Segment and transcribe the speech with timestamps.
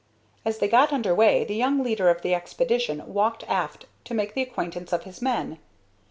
[0.43, 4.33] As they got under way the young leader of the expedition walked aft to make
[4.33, 5.59] the acquaintance of his men.